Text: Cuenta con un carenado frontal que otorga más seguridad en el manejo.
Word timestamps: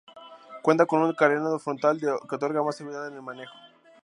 Cuenta 0.63 0.87
con 0.87 1.03
un 1.03 1.13
carenado 1.13 1.59
frontal 1.59 1.99
que 1.99 2.07
otorga 2.35 2.63
más 2.63 2.75
seguridad 2.75 3.07
en 3.07 3.13
el 3.13 3.21
manejo. 3.21 3.53